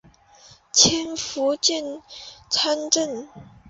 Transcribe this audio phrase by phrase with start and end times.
[0.73, 2.01] 迁福建
[2.49, 3.27] 参政。